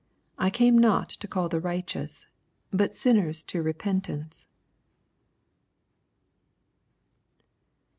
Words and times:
82 0.39 0.43
I 0.43 0.49
came 0.49 0.77
not 0.79 1.09
to 1.09 1.27
call 1.27 1.47
the 1.47 1.59
righteous, 1.59 2.25
but 2.71 2.95
sinners 2.95 3.43
to 3.43 3.61
repentance. 3.61 4.47